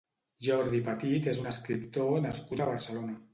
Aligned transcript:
Jordi 0.45 0.79
Petit 0.87 1.29
és 1.33 1.41
un 1.43 1.51
escriptor 1.51 2.17
nascut 2.25 2.65
a 2.65 2.69
Barcelona. 2.73 3.21